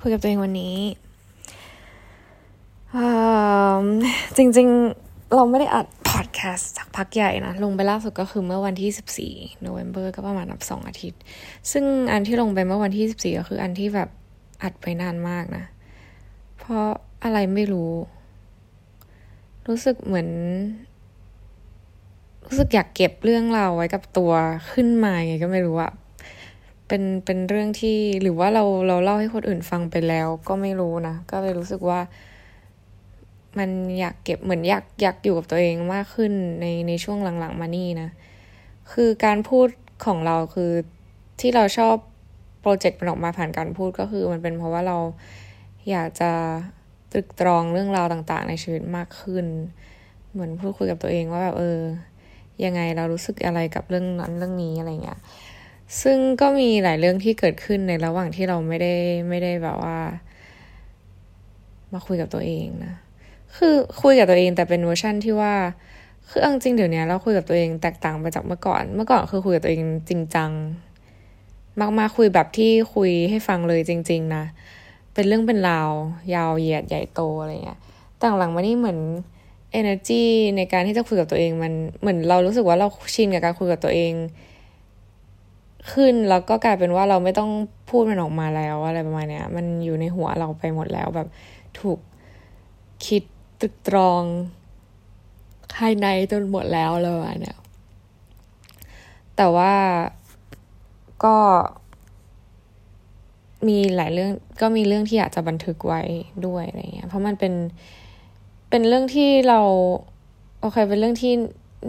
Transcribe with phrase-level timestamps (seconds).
[0.00, 0.76] คุยกับตัวเองวันนี้
[4.36, 11.20] จริงๆ เราไม่ได้อัดพอดแคสต์สักพักใหญ่นะ ลงไปล่าสุดก็คือเมื่อวันที่ 14โนเวม ber ก็ประมาณนับสองอาทิตย์
[11.72, 14.08] ซึ่งอันที่ลงไปเมื่อวันที่ 14 ก็คืออันที่แบบ
[14.62, 15.64] อัดไปนานมากนะ
[16.58, 16.86] เพราะ
[17.24, 17.92] อะไรไม่รู้
[19.68, 20.28] รู้สึกเหมือน
[22.46, 24.32] รู้สึกอยากเก็บเรื่องเราไว้กับตัว
[24.72, 25.92] ขึ้นมาไงก็ไม่รู้อะ
[26.88, 32.00] เป็นเป็นเรื่องที่หรือว่าเราเราเล่าให้คนอื่นฟังไปแล้ว ก็ไม่รู้นะ ก็เลยรู้สึกว่า
[33.58, 38.08] มันอยากเก็บเหมือนอยากอยากอยู่กับตัวเองมากขึ้นในในช่วงหลังๆมานี่นะ
[38.92, 39.68] คือการพูด
[40.06, 40.72] ของเราคือ
[41.40, 41.94] ที่เราชอบ
[42.60, 44.98] โปรเจกต์มันออกมาผ่านการพูดก็คือ มันเป็นเพราะว่าเรา
[45.90, 46.30] อยากจะ
[47.12, 49.46] ตรึกตรองเรื่องราวต่าง ๆ ในชีวิตมากขึ้น
[50.32, 51.80] เหมือนพูดคุยกับตัวเองว่าแบบเออ
[52.64, 55.18] ยังไงเรารู้สึกอะไรกับเรื่องนั้นเรื่องนี้อะไรเงี้ย
[56.02, 58.94] ซึ่งก็มีหลายเรื่องที่เกิดขึ้นในระหว่างที่เราไม่ได้
[59.28, 59.98] ไม่ได้แบบว่า
[61.92, 62.94] มาคุยกับตัวเองนะ
[63.56, 65.54] คือคุยกับตัวเองแต่เป็นเวอร์ชั่นที่ว่า
[66.28, 70.50] คือจริงเดี๋ยวนี้เราคุยกับตัวเองแตกต่างไปจากเมื่อก่อน เมื่อก่อนคือคุยกับตัวเองจริงจัง
[71.80, 74.44] มากมาคุยแบบที่คุยให้ฟังเลยจริง ๆ นะ
[75.14, 75.90] เป็นเรื่องเป็นราว
[76.34, 77.78] ยาวเหยียดใหญ่โตอะไรเงี้ย
[78.22, 78.98] ต่างหลังมานี่เหมือน
[79.80, 80.22] energy
[80.56, 84.12] ในการที่จะคุยกับตัวเองมันเหมือนเรารู้สึกว่าเราชินกับการคุยกับตัวเอง
[85.92, 87.50] ขึ้นแล้วก็กลายเป็นว่าเราไม่ต้อง
[87.90, 91.28] พูดมันออกมาแล้วอะไรประมาณเนี้ย มันอยู่ในหัวเราไปหมดแล้วแบบ
[91.80, 91.98] ถูก
[93.06, 93.22] คิด
[93.60, 94.22] ตึกตรอง
[95.74, 97.58] ภายในจนหมดแล้วเลยเนี่ย
[99.36, 99.74] แต่ว่า
[101.24, 101.36] ก็
[103.68, 106.02] มีหลายเรื่องก็มีเรื่องที่อยากจะบันทึกไว้
[106.46, 107.54] ด้วยอะไรเงี้ย เพราะมันเป็น
[108.70, 109.60] เป็นเรื่องที่เรา
[110.60, 111.32] โอเค เป็นเรื่องที่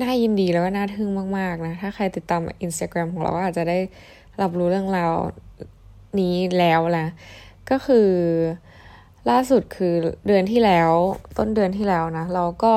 [0.02, 3.78] น่ายินดีแล้วก็น่าทึ่งมาก ๆ นะ ถ้าใครติดตามอินสตาแกรมของเราก็อาจจะได้
[4.42, 5.14] รับรู้เรื่องราว
[6.20, 7.08] นี้แล้วแหละ
[7.70, 8.10] ก็คือ
[9.30, 9.94] ล่าสุดคือ
[10.28, 10.92] เดือนที่แล้ว
[11.38, 12.76] ต้นเดือนที่แล้วนะ เราก็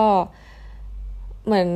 [1.46, 1.68] เหมือน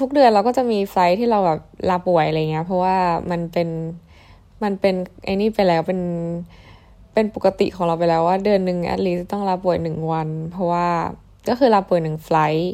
[0.00, 2.96] ทุก ๆ เดือนเราก็จะมีไฟที่เราแบบลาป่วยอะไรเงี้ย เพราะว่า
[3.30, 3.68] มันเป็น
[4.62, 4.94] มันเป็น
[5.24, 6.00] ไอ้นี่ไปแล้วเป็น
[7.14, 10.88] เป็นปกติของเราไปแล้วว่าเดือนหนึ่งแอดลีต้องลาป่วยหนึ่งวัน เพราะว่า
[11.48, 12.72] ก็คือลาป่วยหนึ่งไฟล์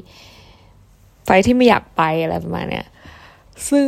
[1.25, 2.87] ไฟที่ไม่อยากไปอะไรประมาณเนี้ย
[3.69, 3.87] ซึ่ง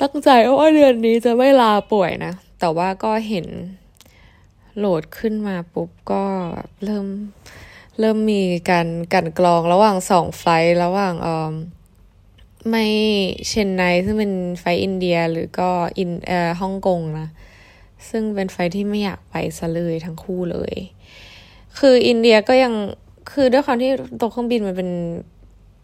[0.00, 3.46] ตั้งใจว่าเดือนนี้จะไม่ลาป่วยนะ แต่ว่าก็เห็น
[4.78, 6.24] โหลดขึ้นมาปุ๊บก็
[6.84, 7.06] เริ่ม
[7.98, 10.44] เริ่มมีการกันกรองระหว่างสองไฟ
[10.84, 11.54] ระหว่างเออ
[12.70, 12.86] ไม่
[13.48, 17.28] เชนไนซึ่งเป็นไฟอินเดียหรือก็อินเอ่อฮ่องกงนะ
[18.08, 20.74] ซึ่งเป็นไฟที่ไม่อยากไปซะเลยทั้งคู่เลย
[21.78, 22.74] คืออินเดียก็ยัง
[23.32, 24.90] คือด้วยความที่ตัวเครื่องบินมันเป็น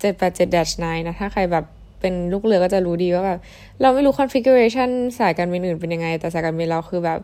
[0.05, 1.65] เจ็ดแปดเจ็ด dash nine นะถ้าใครแบบ
[2.01, 3.39] เป็นลูกเรือก็จะรู้ดีว่าแบบ
[3.81, 7.19] เราไม่รู้ configuration สายการบินอื่นเป็นยังไง แต่สายการบินเราคือแบบ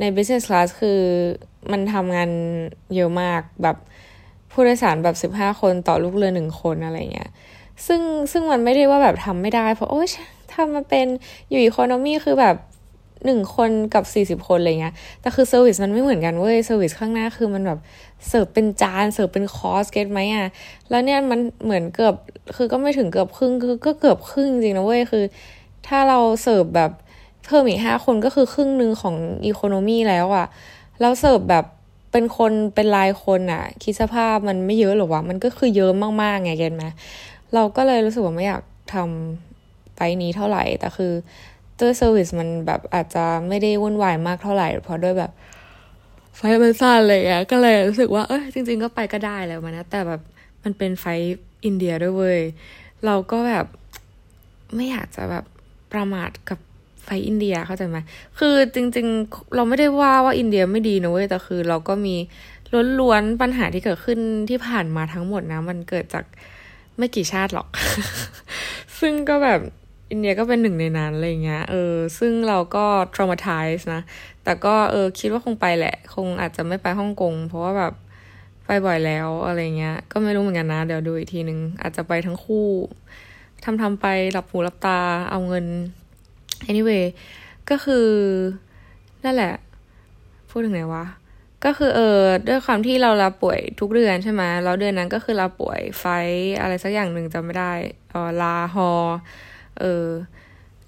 [0.00, 1.00] ใน business class คือ
[1.72, 2.30] มันทำงาน
[2.94, 3.76] เยอะมากแบบ
[4.50, 7.30] ผู้โดยสารแบบสิบห้าคนต่อลูกเรือหนึ่งคนอะไรเงี้ย
[7.86, 8.00] ซึ่ง
[8.32, 10.08] ซึ่งมันไม่ได้ว่าแบบทำไม่ได้เพราะโอ้ย
[10.54, 11.06] ทำมาเป็น
[11.48, 12.56] อยู่ economy คือแบบ
[13.24, 17.78] หนึ่งคนกับสี่สิบคนอะไรเงี้ย แต่คือ service มันไม่เหมือนกันเว้ย service ข้างหน้าคือมันแบบ
[18.28, 20.48] เสิร์ฟเป็นจานเสิร์ฟเป็น course get ไหมอะ
[20.90, 22.14] แล้วเนี่ยมันเหมือนเกือบ
[22.56, 25.24] คือก็ไม่ถึงเกือบครึ่งคือก็เกือบครึ่งจริงนะเว้ยคือ
[25.86, 26.90] ถ้าเราเสิร์ฟแบบ
[27.46, 29.16] เพิ่มอีกห้าคนก็คือครึ่งหนึ่งของ
[29.46, 30.46] อีโคโนมีแล้วอะ่ะ
[31.00, 31.64] แล้วเสิร์ฟแบบ
[32.12, 36.84] เป็นคนเป็นรายคนอะ่ะ คิดสภาพมันไม่เยอะหรอวะมันก็คือเยอะมากๆไงเก็นไหม
[37.54, 38.62] เราก็เลยรู้สึกว่าไม่อยาก
[38.94, 41.12] ทำไปนี้เท่าไหร่แต่คือ
[41.80, 45.30] ด้วยเซอร์วิสมันแบบอาจจะไม่ได้วุ่นวายมากเท่าไหร่ เพราะด้วยแบบ
[46.36, 50.20] ไฟมันสั้นเลยอะก็เลยรู้สึกว่าเอ้ยจริง ๆ ก็ไปก็ได้แล้วมันนะแต่แบบ
[50.64, 51.06] มันเป็นไฟ
[51.64, 52.40] อินเดียด้วยเว้ย
[53.06, 53.66] เราก็แบบ
[54.74, 55.44] ไม่อยากจะแบบ
[55.92, 56.58] ประมาทกับ
[57.04, 57.98] ไฟอินเดียเข้าใจไหม
[58.38, 62.16] คือจริง ๆ เราไม่ได้ว่าว่าอินเดียไม่ดีนะเว้ยแต่คือ เราก็มี
[63.00, 64.18] ล้วนๆปัญหาที่เกิดขึ้น
[64.50, 66.24] ที่ผ่านมาทั้งหมดนะ มันเกิดจาก
[66.98, 67.68] ไม่กี่ชาติหรอก
[69.00, 69.60] ซึ่งก็แบบ
[70.10, 74.00] อินเดียก็เป็นหนึ่งในนั้นอะไรเงี้ย เออ ซึ่งเราก็ traumatize นะ
[74.44, 77.92] แต่ก็เออคิดว่าคงไปแหละ คงอาจจะไม่ไปฮ่องกง เพราะว่าแบบ
[78.66, 82.66] ไปบ่อยแล้วอะไรเงี้ย ก็ไม่รู้เหมือนกันนะ เดี๋ยวดูอีกทีนึง อาจจะไปทั้งคู่
[83.64, 84.98] ทำทำไปหลับหูหลับตา
[85.30, 85.66] เอาเงิน
[86.68, 87.04] anyway
[87.70, 88.06] ก็คือ
[89.24, 89.54] นั่นแหละ
[90.50, 91.04] พูดถึงไหนวะ
[91.64, 96.04] ก็คือเออด้วยความที่เราลาป่วยทุกเดือนใช่ไหมแล้วเดือนนั้นก็คือลาป่วยไฟ
[96.60, 97.72] อะไรสักอย่างหนึ่งจำไม่ได้
[98.12, 98.90] ออลาฮอ
[99.80, 100.06] เออ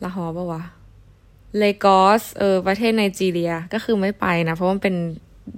[0.02, 0.62] ลาฮอปะวะ
[1.58, 4.94] เลกอสเออประเทศไนจีเรียก็คือไม่ไปนะ เพราะมันเป็น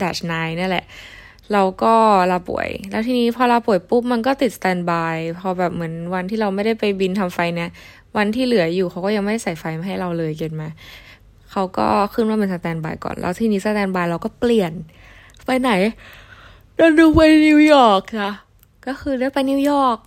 [0.03, 0.85] ดัชไนนี่แหละ
[1.53, 1.95] เราก็
[2.31, 7.71] ลาป่วย แล้วทีนี้พอลาป่วยปุ๊บมันก็ติด standby พอแบบเหมือนวันที่เราไม่ได้ไปบินทำไฟเนี่ย
[8.17, 10.65] วันที่เหลืออยู่เขาก็ยังไม่ใส่ flight มาให้เราเลย get ไหม
[11.51, 14.73] เขาก็ขึ้นว่าเป็น standby ก่อน แล้วทีนี้ standby เราก็เปลี่ยน
[15.47, 15.71] ไปไหน
[16.77, 18.33] เดินดูไปนิวยอร์กค่ะ
[18.87, 19.99] ก็คือได้ไปนิวยอร์ก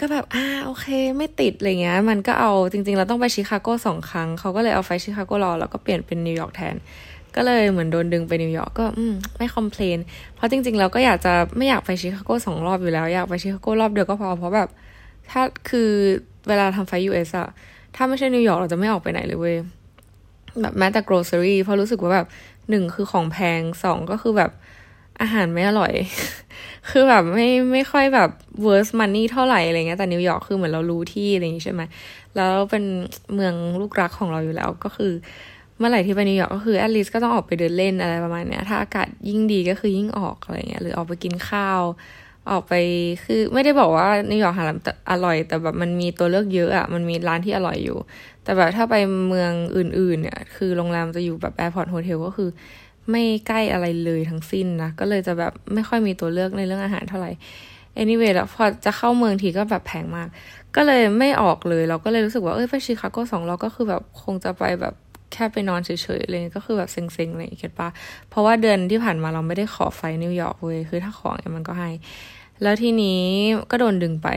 [0.00, 0.86] ก็แบบอ่าโอเค
[1.16, 6.74] ไม่ติดอะไรเงี้ย มันก็เอาจริงๆเราต้องไปชิคาโกสองครั้ง เขาก็เลยเอาไฟชิคาโกรอ แล้วก็เปลี่ยนเป็นนิวยอร์กแทน
[7.36, 9.98] ก็เลยเหมือนโดนดึงไปนิวยอร์กก็อืมไม่ complain
[10.34, 14.68] เพราะจริงๆ เราก็อยากจะไม่อยากไปชิคาโกสองรอบอยู่แล้ว อยากไปชิคาโกรอบเดียวก็พอเพราะแบบ
[15.30, 15.90] ถ้าคือ
[16.48, 17.48] เวลาทำ flight US อะ
[17.96, 19.56] ถ้าไม่ใช่นิวยอร์กเราจะไม่ออกไปไหนเลยเว้ย
[20.60, 22.26] แบบแม้แต่ grocery เพราะรู้สึกว่าแบบ
[22.70, 24.50] หนึ่งคือของแพงสองก็คือแบบ
[25.20, 25.92] อาหารไม่อร่อย
[26.90, 28.30] คือแบบไม่ไม่ค่อยแบบ
[28.64, 31.82] worth money เท่าไหร่อะไรเงี้ย แต่นิวยอร์กคือเหมือนเรารู้ที่อะไรอย่างงี้ใช่ไหม
[32.36, 32.84] แล้วเป็น
[33.34, 35.12] เมืองลูกรักของเราอยู่แล้วก็คือ
[35.78, 41.82] เมื่อไหร่ที่ไปนิวยอร์กก็คือ at least ก็ต้องออกไปเดินเล่นอะไรประมาณเนี้ย ถ้าอากาศยิ่งดีก็คือยิ่งออกอะไรเงี้ย หรือออกไปกินข้าว
[42.50, 42.72] ออกไป
[43.24, 44.68] คือไม่ได้บอกว่านิวยอร์กอาหาร
[45.10, 47.98] อร่อย แต่แบบมันมีตัวเลือกเยอะอะมันมีร้านที่อร่อยอยู่
[48.44, 48.94] แต่แบบถ้าไป
[49.28, 52.48] เมืองอื่นๆเนี่ย คือโรงแรมจะอยู่แบบ airport hotel ก็คือ
[53.10, 57.30] ไม่ใกล้อะไรเลยทั้งสิ้นนะก็เลยจะแบบไม่ค่อยมีตัวเลือกในเรื่องอาหารเท่าไหร่
[58.02, 60.28] anyway แล้วพอจะเข้าเมืองทีก็แบบแพงมาก
[60.76, 64.94] ก็เลยไม่ออกเลยเราก็เลยรู้สึกว่าเอ้ยไปชิคาโกสองเราก็คือแบบคงจะไปแบบ
[65.32, 65.90] แค่ไปนอนเฉ
[66.20, 67.88] ยๆเลยก็คือแบบเซ็งๆเลย get ปะ
[68.28, 71.90] เพราะว่าเดือนที่ผ่านมาเราไม่ได้ขอไฟนิวยอร์กเว้ยคือถ้าขอเนี่ยมันก็ให้
[72.62, 73.22] แล้วทีนี้
[73.70, 74.28] ก็โดนดึงไป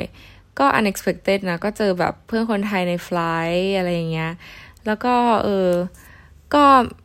[0.59, 4.31] ก็ unexpected นะ ก็เจอแบบเพื่อนคนไทยใน flight อะไรอย่างเงี้ย
[4.85, 5.69] แล้วก็เออ
[6.53, 6.63] ก็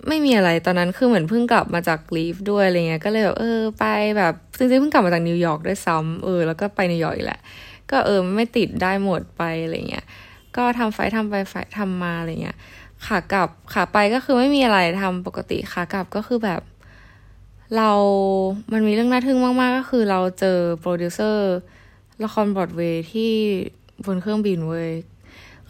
[0.09, 3.85] ไม่มีอะไรตอนนั้นคือเหมือนเพิ่งกลับมาจาก leave ด้วยอะไรเงี้ยก็เลยแบบเออไป
[4.19, 7.41] แบบจริงๆเพิ่งกลับมาจากนิวยอร์กด้วยซ้ำเออแล้วก็ไปนิวยอร์กอีกแหละ
[7.91, 10.05] ก็เออไม่ติดได้หมดไปอะไรเงี้ย
[10.57, 12.57] ก็ทำไฟทำไปไฟทำมาอะไรเงี้ย
[13.07, 16.63] ขากลับขาไปก็คือไม่มีอะไรทำปกติขากลับก็คือแบบ
[17.77, 17.91] เรา
[18.73, 21.53] มันมีเรื่องน่าทึ่งมาก ๆ ก็คือเราเจอโปรดิวเซอร์
[22.23, 23.33] ละครบรอดเวย์ที่
[24.07, 24.91] บนเครื่องบินเว้ย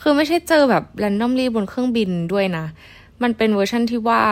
[0.01, 2.67] คือไม่ใช่เจอแบบ randomly บนเครื่องบินด้วยนะ
[3.23, 4.23] มันเป็นเวอร์ชั่นที่ว่า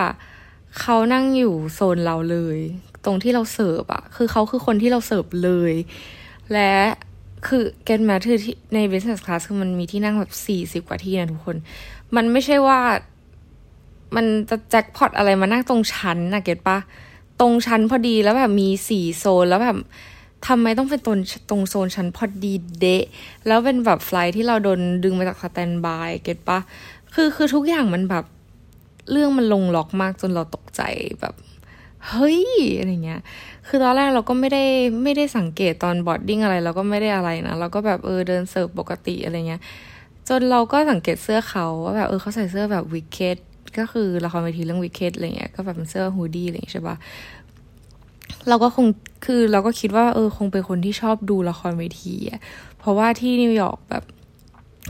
[0.81, 2.59] เขานั่งอยู่โซนเราเลย
[3.05, 5.73] ตรงที่เราเสิร์ฟอะคือเขาคือคนที่เราเสิร์ฟเลย
[6.53, 6.73] และ
[7.47, 11.57] คือ again มันคือที่ใน business class คือมันมีที่นั่งแบบสี่สิบกว่าที่นะทุกคน
[12.17, 12.81] มันไม่ใช่ว่า
[14.17, 16.79] มันจะแจ็คพอตอะไรมานั่งตรงฉันนะ get ปะ
[17.41, 19.79] ตรงฉันพอดีแล้วแบบมีสี่โซนแล้วแบบ
[20.47, 21.19] ทำไมต้องเป็นตรง
[21.51, 23.05] ตรงโซนฉันพอดีเดะ
[23.47, 26.59] แล้วเป็นแบบ flight ที่เราโดนดึงมาจาก standby get ปะ
[27.15, 28.25] คือคือทุกอย่างมันแบบ
[29.11, 30.83] เรื่องมันลงล็อกมากจนเราตกใจ
[31.21, 31.35] แบบ
[32.09, 32.41] เฮ้ย
[32.79, 33.21] อะไรเงี้ย
[33.67, 34.65] คือตอนแรกเราก็ไม่ได้
[35.03, 39.61] ไม่ได้สังเกตตอน boarding อะไรเราก็ไม่ได้อะไรนะเราก็แบบเออเดินเสิร์ฟปกติอะไรเงี้ย
[40.29, 43.39] จนเราก็สังเกตเสื้อเขาว่าแบบเออเขาใส่เสื้อแบบ Wicked
[43.79, 46.97] ก็คือละครเวทีเรื่อง Wicked อะไรเงี้ยก็แบบเป็นเสื้อ hoodie อะไรใช่ปะ
[48.49, 48.87] เราก็คง
[49.27, 52.41] คือเราก็คิดว่าเออคงเป็นคนที่ชอบดูละครเวทีอะ
[52.79, 54.05] เพราะว่าที่นิวยอร์กแบบ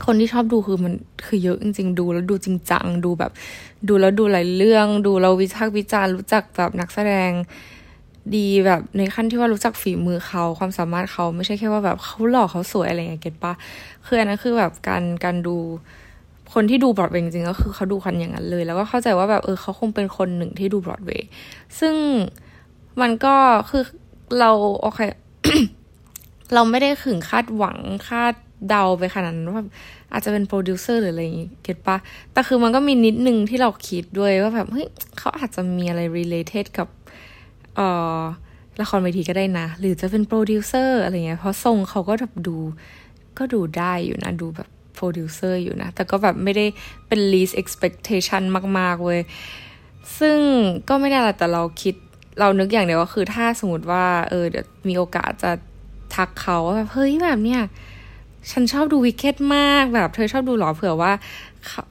[0.05, 0.93] คนที่ชอบดูคือมัน
[1.25, 3.31] คือเยอะจริง ๆ ดูแล้วดูจริงจังดูแบบ
[3.87, 7.31] ดูแล้วดูหลายเรื่อง ดูเราวิจารวิจารณ์รู้จักแบบนักแสดง
[8.35, 13.53] ดีแบบในขั้นที่ว่ารู้จักฝีมือเขาความสามารถเขาไม่ใช่แค่ว่าแบบเขาหล่อเขาสวยอะไรอย่างเงี้ยเก็ตปะ
[14.05, 15.55] คืออันนั้นคือแบบการการดู
[16.53, 21.27] คนที่ดูบรอดเวย์จริงๆก็คือเขาดูคันอย่างนั้นเลย แล้วก็เข้าใจว่าแบบเออเขาคงเป็นคนหนึ่งที่ดูบรอดเวย์
[21.79, 21.95] ซึ่ง
[23.01, 23.35] มันก็
[23.69, 23.83] คือ
[24.39, 24.51] เรา
[24.81, 24.99] โอเค
[26.53, 27.77] เราไม่ได้ถึงคาดหวัง
[28.09, 28.33] คาด
[28.69, 29.63] เดาไปขนาดนั้นว่า
[30.11, 31.97] อาจจะเป็นโปรดิวเซอร์หรืออะไรอย่างงี้ get ปะ
[32.33, 34.87] แต่คือมันก็มีนิดนึงที่เราคิดด้วยว่าแบบเฮ้ย
[35.17, 36.87] เขาอาจจะมีอะไร related กับ
[37.75, 37.87] เอ่
[38.17, 38.19] อ
[38.81, 42.57] ละครเวทีก็ได้นะ หรือจะเป็นโปรดิวเซอร์อะไรเงี้ยเพราะทรงเขาก็แบบดู
[43.37, 46.65] ก็ดูได้อยู่นะดูแบบโปรดิวเซอร์อยู่นะ แต่ก็แบบไม่ได้
[47.07, 48.43] เป็น least expectation
[48.79, 49.19] มาก ๆ เว้ย
[50.19, 50.37] ซึ่ง
[50.89, 51.95] ก็ไม่ได้ละแต่เราคิด
[52.39, 55.51] เรานึกอย่างเดียวก็คือถ้าสมมติว่า เออเดี๋ยวมีโอกาสจะ
[56.15, 57.61] ทักเขาว่าแบบ เฮ้ยแบบเนี้ย
[58.51, 61.11] ฉันชอบดูวิกเก็ตมากแบบเธอชอบดูหรอเผื่อว่า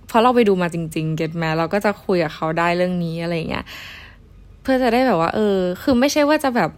[0.07, 3.65] เพราะเราไปดูมาจริง ๆ เก็ตแมเราก็จะคุยกับเขาได้เรื่องนี้อะไรเงี้ย
[4.63, 6.71] เพื่อจะได้แบบว่า เออ คือไม่ใช่ว่าจะแบบ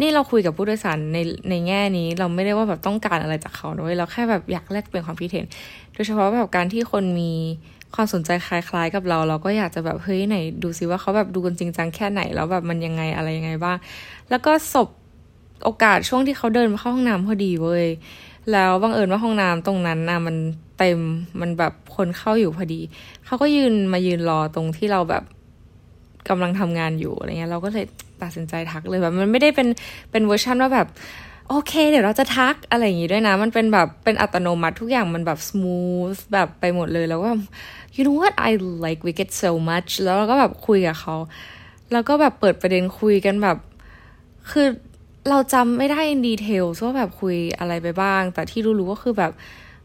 [0.00, 1.18] นี่เราคุยกับผู้โดยสารใน
[1.50, 5.46] ในแง่นี้ เราไม่ได้ว่าแบบต้องการอะไรจากเขาด้วยเราแค่แบบอยากแลกเปลี่ยนความคิดเห็น
[5.94, 7.32] โดยเฉพาะแบบการที่คนมี
[7.94, 13.76] ความสนใจคล้ายๆกับเรา เราก็อยากจะแบบเฮ้ยไหน ดูซิว่าเขาแบบดูกันจริงจังแค่ไหนแล้วแบบมันยังไงอะไรยังไงบ้าง
[14.30, 14.88] แล้วก็ศพ
[15.64, 17.86] โอกาสช่วงที่เขาเดินมาเข้าห้องน้ำพอดีเว้ย
[18.52, 20.36] แล้วบังเอิญว่าห้องน้ำตรงนั้นนะมัน
[20.78, 20.98] เต็ม
[21.40, 22.80] มันแบบคนเข้าอยู่พอดี
[23.26, 25.24] เขาก็ยืนมายืนรอตรงที่เราแบบ
[26.28, 27.84] กำลังทำงานอยู่อะไรเงี้ยเราก็เลย
[28.22, 29.68] ตัดสินใจทักเลยแบบ มันไม่ได้เป็น
[30.10, 30.88] เป็นเวอร์ชันว่าแบบ
[31.48, 37.30] โอเค เดี๋ยวเราจะทักอะไรอย่างงี้ด้วยนะ มันเป็นแบบเป็นอัตโนมัติทุกอย่างมันแบบ smooth แบบไปหมดเลยแล้วก็
[37.94, 38.50] you know what I
[38.84, 41.16] like Wicked so much แล้วเราก็แบบคุยกับเขา
[41.92, 43.56] แล้วก็แบบเปิดประเด็นคุยกันแบบ
[44.50, 44.66] คือ
[45.30, 49.32] เราจำไม่ได้ในดีเทลว่าแบบคุยอะไรไปบ้าง แต่ที่รู้ๆก็คือแบบ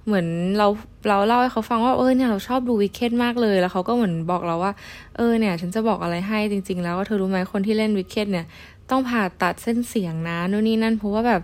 [0.05, 0.67] เหมือนเรา
[1.09, 4.73] เราเล่าให้เขาฟังว่าเออเนี่ยเราชอบดูวิกเก็ตมากเลย แล้วเขาก็เหมือนบอกเราว่า
[5.15, 8.45] เออเนี่ย ฉันจะบอกอะไรให้จริง ๆ แล้วเธอรู้ไหมคนที่เล่นวิกเก็ตเนี่ย
[8.89, 11.41] ต้องผ่าตัดเส้นเสียงนะนู่นนี่นั่นเพราะว่าแบบ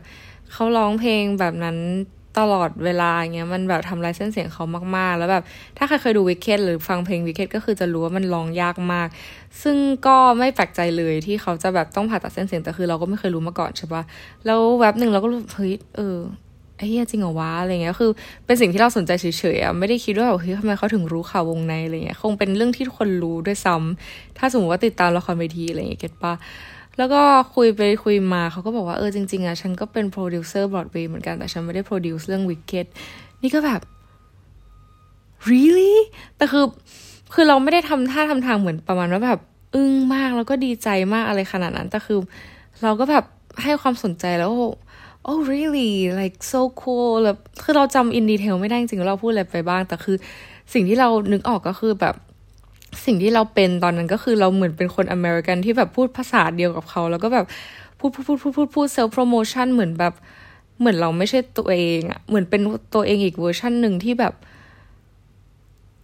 [0.54, 1.78] เขาร้องเพลงแบบนั้น
[2.40, 4.64] ตลอดเวลาเงี้ยมันแบบทำลายเส้นเสียงเขา
[4.98, 5.44] มากๆ แล้วแบบ
[5.78, 9.08] ถ้าใครเคยดูวิกเก็ตหรือฟังเพลงวิกเก็ตก็คือจะรู้ว่ามันร้องยากมาก
[9.62, 9.78] ซึ่ง
[10.08, 14.04] ก็ไม่แปลกใจเลยที่เขาจะแบบต้องผ่าตัดเส้นเสียงแต่คือเราก็ไม่เคยรู้มาก่อนใช่ปะ
[14.46, 16.18] แล้วแวบหนึ่งเราก็รู้เฮ้ยเออ
[16.78, 18.12] ไอ้เหี้ยจริงเหรอวะอะไรเงี้ยคือ
[18.46, 19.26] เป็นสิ่งที่เราสนใจเฉ
[19.56, 26.34] ยๆอะไม่ได้คิดว่าแบบเฮ้ยทำไมเขาถึงรู้ข่าววงในอะไรเงี้ยคงเป็นเรื่องที่ทุกคนรู้ด้วยซ้ำถ้าสมมติว่าติดตามละครเวทีอะไรเงี้ยเก็ตปะ
[26.98, 27.22] แล้วก็
[27.56, 32.86] คุยไปคุยมาเขาก็บอกว่าเออจริง ๆอะฉันก็เป็นโปรดิวเซอร์บรอดเวย์เหมือนกันแต่ฉันไม่ได้ produce เรื่อง Wicked
[33.42, 33.82] นี่ก็แบบ
[35.50, 35.96] really
[36.38, 36.66] แต่คือ
[37.34, 39.40] คือเราไม่ได้ทำท่าทำทางเหมือนประมาณว่าแบบ
[39.76, 42.20] อึ้งมากแล้วก็ดีใจมากอะไรขนาดนั้น แต่คือ
[42.84, 43.26] เราก็แบบ
[43.64, 44.52] ให้ความสนใจแล้ว
[45.28, 50.16] oh really like so cool แบบคือเราจำ in detail ไม่ได้จริงๆเราพูดอะไรไปบ้าง แต่คือ
[50.74, 52.16] สิ่งที่เรานึกออกก็คือแบบ
[53.06, 57.46] สิ่งที่เราเป็นตอนนั้นก็คือเราเหมือนเป็นคนอเมริกันที่แบบพูดภาษาเดียวกับเขา แล้วก็แบบ
[58.00, 60.14] พูดพูดพูดพูดพูดพูดเซลล์โปรโมชั่นเหมือนแบบ
[60.80, 62.62] เหมือนเราไม่ใช่ตัวเองอะเหมือนเป็น
[62.96, 64.34] ตัวเองอีกเวอร์ชันหนึ่งที่แบบ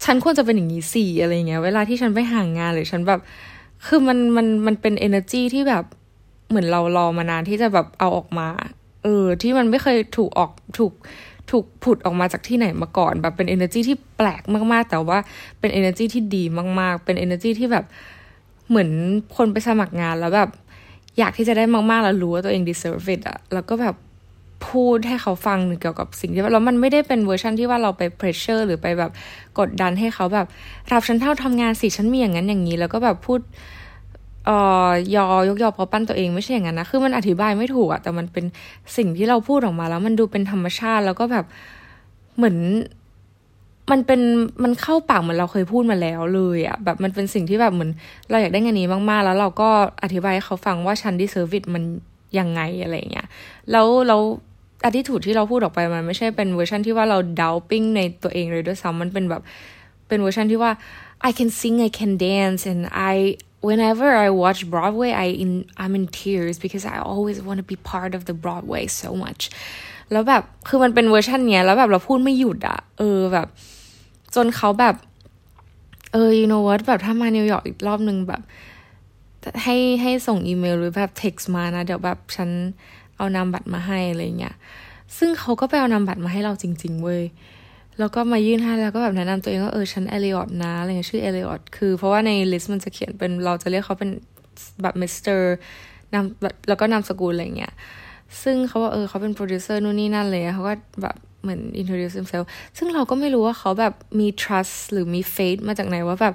[0.03, 3.19] ฉันควรจะเป็นอย่างนี้สี่อะไรเงี้ย เวลาที่ฉันไปห่างงานหรือฉันแบบ
[3.85, 5.83] คือมันมันมันเป็น energy ที่แบบ
[6.49, 8.47] เหมือนเรารอมานานที่จะแบบเอาออกมา
[9.03, 10.93] เออ ที่มันไม่เคยถูกออกถูก
[11.51, 15.17] ถูกผุดออกมาจากที่ไหนมาก่อน แบบเป็น energy ที่แปลกมากๆ แต่ว่า
[15.59, 16.43] เป็น energy ที่ดี
[16.79, 17.85] มากๆ เป็น energy ที่แบบ
[18.69, 18.89] เหมือน
[19.35, 20.49] คนไปสมัครงานแล้วแบบ
[21.19, 23.95] อยากที่จะได้มากๆ แล้วรู้ว่าตัวเอง deserve it อะแล้วก็แบบ
[24.67, 29.11] พูดให้เขาฟังเกี่ยวกับสิ่งที่แล้วมันไม่ได้เป็นเวอร์ชันที่ว่าเราไป pressure หรือไปแบบ
[29.59, 30.47] กดดันให้เขาแบบ
[30.91, 33.39] รับฉันเท่าทำงานสิฉันมีอย่างนั้นอย่างนี้ แล้วก็แบบพูด
[34.45, 34.57] เอ่
[34.87, 38.45] อยอยกยอพอปั้นตัวเองไม่ใช่อย่างนั้นนะ คือมันอธิบายไม่ถูกอะแต่มันเป็น
[38.97, 41.45] สิ่งที่เราพูดออกมาแล้ว มันดูเป็นธรรมชาติแล้วก็แบบ
[42.37, 42.57] เหมือน
[43.91, 44.21] มันเป็น
[44.63, 47.91] มันเข้าปากเหมือนเราเคยพูดมาแล้วเลยอะแบบมันเป็นสิ่งที่แบบเหมือน
[48.29, 49.69] เราอยากได้งานนี้มากๆ แล้วเราก็
[50.03, 51.83] อธิบายให้เขาฟังว่าฉัน deserve มัน
[52.39, 53.27] ยังไงอะไรเงี้ย
[53.71, 54.21] แล้วแล้ว
[54.85, 59.41] attitude ที่เราพูดออกไปมันไม่ใช่เป็นเวอร์ชันที่ว่าเรา doubting ในตัวเองเลยด้วยซ้ำมันเป็นแบบ
[60.07, 60.71] เป็นเวอร์ชันที่ว่า
[61.29, 62.83] I can sing I can dance and
[63.13, 63.15] I
[63.67, 65.51] whenever I watch Broadway I in
[65.81, 69.41] I'm in tears because I always want to be part of the Broadway so much
[70.11, 73.47] แล้วแบบคือมันเป็นเวอร์ชันเนี้ยแล้วแบบเราพูดไม่หยุดอะเออแบบ
[74.35, 74.95] จนเขาแบบ
[76.13, 78.41] เออ you know what แบบถ้ามานิวยอร์กอีกรอบหนึ่งแบบ
[79.63, 82.49] ให้ให้ส่งอีเมลหรือแบบ text มานะ เดี๋ยวแบบฉัน
[83.17, 84.55] เอานามบัตรมาให้อะไรเงี้ย
[85.17, 87.23] ซึ่งเขาก็ไปเอานามบัตรมาให้เราจริง ๆ เว้ย
[87.99, 94.09] แล้วก็มายื่นให้แล้วก็แบบแนะนำตัวเองว่าเออฉันเอลิออตนะอะไรเงี้ยชื่อเอลิออตคือเพราะว่าใน list มันจะเขียนเป็นเราจะเรียกเขาเป็น
[94.81, 95.45] แบบมิสเตอร์
[96.13, 96.25] นาม
[96.69, 97.73] แล้วก็นามสกุลอะไรเงี้ย
[98.43, 102.45] ซึ่งเขาว่าเออเขาเป็นโปรดิวเซอร์นู่นนี่นั่นเลยเขาก็แบบเหมือน introduce himself
[102.77, 106.33] ซึ่งเราก็ไม่รู้ว่าเขาแบบมี trust หรือมี faith มาจากไหนว่าแบบ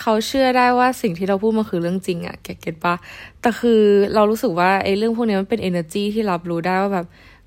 [0.00, 2.94] เขาเชื่อได้ว่าสิ่งที่เราพูดมันคือเรื่องจริงอะ get ปะ
[3.40, 3.80] แต่คือ
[4.14, 7.06] เรารู้สึกว่าไอ้เรื่องพวกนี้มันเป็น energy ที่รับรู้ได้ว่าแบบ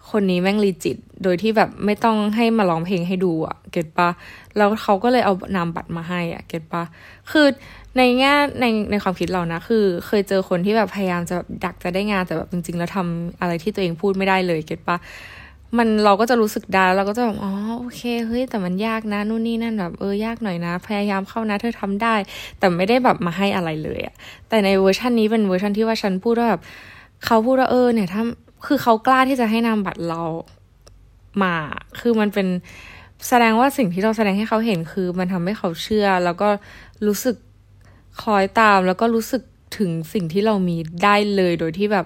[0.09, 4.09] คนนี้แม่ง legit โดยที่แบบไม่ต้องให้มาร้องเพลงให้ดูอะ get ปะ
[4.57, 6.83] แล้วเขาก็เลยเอานามบัตรมาให้อะ get ปะ
[7.31, 7.47] คือ
[7.97, 14.97] ในแง่ในในความคิดเรานะ คือเคยเจอคนที่แบบพยายามจะดักจะได้งานแต่แบบจริง ๆ แล้วทำอะไรที่ตัวเองพูดไม่ได้เลย get ปะ
[15.77, 22.15] มันเราก็จะรู้สึกได้เราก็จะแบบอ๋อโอเคเฮ้ยแต่มันยากนะนู่นนี่นั่นแบบเออยากหน่อยนะ พยายามเข้านะ เธอทำได้
[22.59, 24.15] แต่ไม่ได้แบบมาให้อะไรเลยอะ
[24.49, 26.61] แต่ในเวอร์ชันนี้เป็นเวอร์ชันที่ว่าฉันพูดว่าแบบ
[27.25, 28.23] เขาพูดว่าเออเนี่ยถ้า
[28.65, 30.21] คือเขากล้าที่จะให้นามบัตรเรา
[31.43, 31.55] มา
[31.99, 32.47] คือมันเป็น
[33.27, 36.49] แสดงว่าสิ่งที่เราแสดงให้เขาเห็นคือ มันทำให้เขาเชื่อ แล้วก็
[37.07, 37.35] รู้สึก
[38.23, 39.41] คล้อยตาม แล้วก็รู้สึก
[39.77, 42.05] ถึงสิ่งที่เรามีได้เลยโดยที่แบบ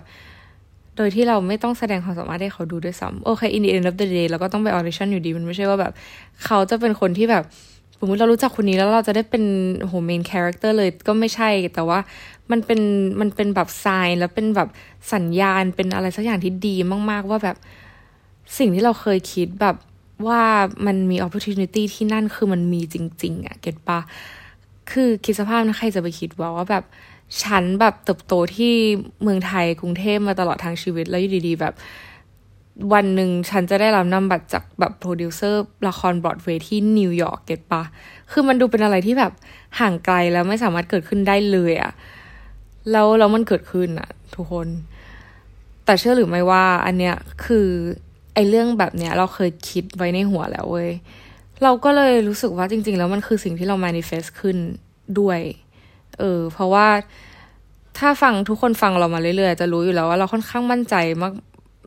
[0.97, 5.93] โดยที่เราไม่ต้องแสดงความสามารถให้เขาดูด้วยซ้ำโอเค in the end of the day เราก็ต้องไป audition อยู่ดี มันไม่ใช่ว่าแบบ
[6.45, 7.43] เขาจะเป็นคนที่แบบ
[7.99, 9.43] สมมติเรารู้จักคนนี้แล้วเราจะได้เป็น
[9.81, 11.99] โห main character เลยก็ไม่ใช่ แต่ว่า
[12.51, 12.81] มันเป็น
[13.19, 14.69] มันเป็นแบบ sign แล้วเป็นแบบ
[15.13, 16.75] สัญญาณเป็นอะไรสักอย่างที่ดี
[17.11, 17.57] มาก ๆ ว่าแบบ
[18.57, 19.75] สิ่งที่เราเคยคิดแบบ
[20.27, 20.43] ว่า
[20.85, 23.99] มันมี opportunity ที่นั่นคือมันมีจริง ๆอะ get ปะ
[24.91, 26.83] คือคิดสภาพนะใครจะไปคิดว่าว่าแบบ
[27.43, 28.73] ฉันแบบเติบโตที่
[29.21, 31.73] เมืองไทยกรุงเทพมาตลอดทางชีวิตแล้วอยู่ดีๆแบบ
[32.93, 37.83] วันหนึ่งฉันจะได้รับนามบัตรจากแบบโปรดิวเซอร์ละครบรอดเวย์ที่นิวยอร์ก get ปะ
[38.31, 39.31] คือมันดูเป็นอะไรที่แบบ
[39.79, 41.91] ห่างไกลแล้วไม่สามารถเกิดขึ้นได้เลยอะ
[42.91, 44.67] แล้วแล้วมันเกิดขึ้นอะทุกคน
[45.85, 47.15] แต่เชื่อหรือไม่ว่า อันเนี้ย
[47.45, 47.67] คือ
[48.33, 50.91] ไอเรื่องแบบเนี้ยเราเคยคิดไว้ในหัวแล้วเว้ย
[51.63, 54.57] เราก็เลยรู้สึกว่าจริง ๆ แล้วมันคือสิ่งที่เรา manifest ขึ้น
[55.19, 55.39] ด้วย
[56.19, 56.87] เออ เพราะว่า
[57.97, 61.33] ถ้าฟังทุกคนฟังเรามาเรื่อยๆ จะรู้อยู่แล้วว่าเราค่อนข้างมั่นใจมาก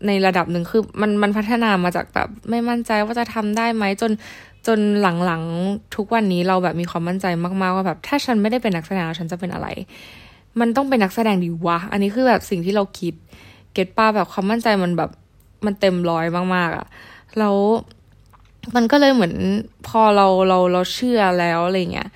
[0.07, 4.13] ในระดับหนึ่งคือมันมันพัฒนามาจากแบบไม่มั่นใจว่าจะทำได้ไหมจน
[4.67, 7.27] จนหลังๆทุกวันนี้เราแบบมีความมั่นใจ
[7.63, 9.69] มากๆว่าแบบถ้าฉันไม่ได้เป็นนักแสดงฉันจะเป็นอะไร
[10.61, 13.15] มันต้องเป็นนักแสดงดีวะ อันนี้คือแบบสิ่งที่เราคิด
[13.73, 15.11] เก็ตป้าแบบความมั่นใจมันแบบ
[15.67, 16.87] มันเต็มร้อยมากๆอะ่ะ
[17.39, 17.57] แล้ว
[18.75, 19.35] มันก็เลยเหมือน
[19.89, 22.09] พอเราเราเราเชื่อแล้วอะไรเงี้ย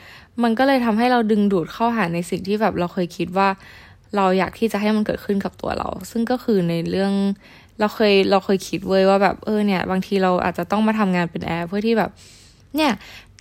[0.43, 3.49] มันก็เลยทำให้เราดึงดูดเข้าหาในสิ่งที่แบบเราเคยคิดว่า
[4.17, 7.13] เราอยากที่จะให้มันเกิดขึ้นกับตัวเรา ซึ่งก็คือในเรื่อง
[7.81, 12.11] เราเคยเราเคยคิดเว้ยว่าแบบเออเนี่ย บางทีเราอาจจะต้องมาทำงานเป็นแอร์เพื่อที่แบบ
[12.77, 12.93] เนี่ย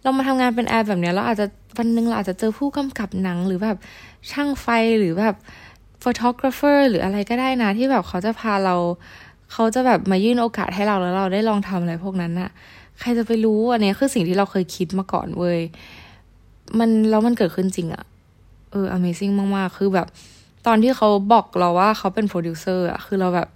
[0.03, 1.45] เรามาทำงานเป็นแอร์แบบเนี้ยเราอาจจะ
[1.77, 3.77] วันหนึ่งเราอาจจะเจอผู้กำกับหนังหรือแบบ
[4.31, 4.67] ช่างไฟ
[4.99, 5.35] หรือแบบ
[6.01, 8.75] photographer หรืออะไรก็ได้นะ ที่แบบเขาจะพาเรา
[9.51, 12.49] เขาจะแบบมายื่นโอกาสให้เราแล้วเราได้ลองทำอะไรพวกนั้นน่ะ
[12.99, 15.59] ใครจะไปรู้อันนี้คือสิ่งที่เราเคยคิดมาก่อนเว้ย
[16.79, 18.03] มันแล้วมันเกิดขึ้นจริงอะ
[18.71, 20.07] เออ amazing มาก ๆ คือแบบ
[20.67, 23.49] ตอนที่เขาบอกเราว่าเขาเป็นโปรดิวเซอร์อะคือเราแบบ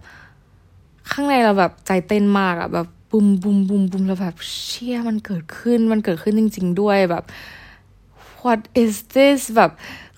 [1.12, 7.24] ข้างในเราแบบใจเต้นมากอะแบบบุมบุมบุมบุมเราแบบเชี่ยมันเกิดขึ้นมันเกิดขึ้นจริง ๆ ด้วยแบบ
[8.42, 9.72] what is this แบบ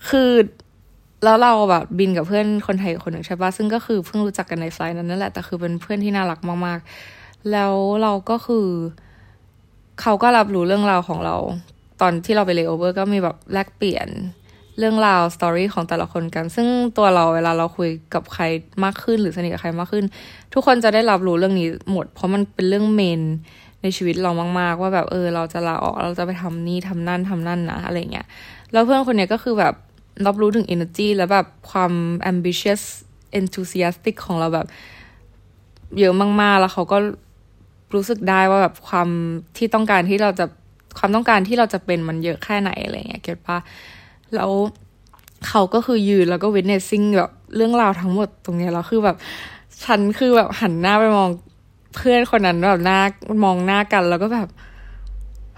[0.08, 0.30] คือ
[1.24, 8.66] แล้วเราแบบบินกับเพื่อนคนไทยคนหนึ่งใช่ปะซึ่งก็คือเพิ่งรู้จักกันใน flight นั้นนั่นแหละ แต่คือเป็นเพื่อนที่น่ารักมากๆ แล้วเราก็คือ
[10.00, 11.36] เขาก็รับรู้เรื่องราวของเรา
[12.00, 14.08] ตอนที่เราไปเลโอเวอร์ก็มีแบบแลกเปลี่ยน
[14.78, 16.66] เรื่องราว story ของแต่ละคนกัน ซึ่ง
[16.96, 18.44] ตัวเราเวลาเราคุยกับใคร
[18.84, 20.04] มากขึ้น หรือสนิทกับใครมากขึ้น
[20.54, 23.22] ทุกคนจะได้รับรู้เรื่องนี้หมด เพราะมันเป็นเรื่องเมน
[23.82, 24.30] ในชีวิตเรา
[24.60, 28.26] มาก ๆ ว่าแบบเออ เราจะลาออกเราจะไปทำนี่ทำนั่นทำนั่นนะอะไรเงี้ย
[28.72, 29.74] แล้วเพื่อนคนเนี้ยก็คือแบบ
[30.26, 31.92] รับรู้ถึง energy แล้วแบบความ
[32.30, 32.82] ambitious
[33.38, 34.66] enthusiastic ของเราแบบ
[35.98, 36.98] เยอะมาก ๆ แล้วเขาก็
[37.94, 39.08] รู้สึกได้ว่าแบบความ
[39.56, 40.46] ที่ต้องการที่เราจะ
[40.98, 43.58] ความต้องการที่เราจะเป็นมันเยอะแค่ไหนอะไรเงี้ยเก็ตปะ
[44.34, 44.50] แล้ว
[45.48, 49.16] เขาก็คือยืนแล้วก็ witnessing แบบเรื่องราวทั้งหมดตรงนี้แล้วคือแบบ
[49.84, 51.28] ฉันคือแบบหันหน้าไปมอง
[51.96, 52.98] เพื่อนคนนั้นแบบหน้า
[53.44, 54.48] มองหน้ากันแล้วก็แบบ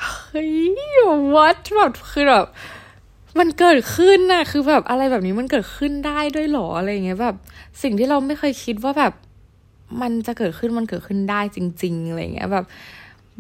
[0.03, 0.53] เฮ้ย
[1.35, 2.47] what แบบคือแบบ
[3.39, 7.37] มันเกิดขึ้นน่ะคือแบบอะไรแบบนี้มันเกิดขึ้นได้ด้วยหรออะไรเงี้ยแบบ
[7.83, 9.13] สิ่งที่เราไม่เคยคิดว่าแบบ
[10.01, 12.65] มันจะเกิดขึ้นมันเกิดขึ้นได้จริง ๆอะไรเงี้ยแบบ